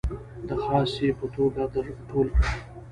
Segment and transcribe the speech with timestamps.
[0.47, 2.47] د خاصې په توګه در ټول کړه.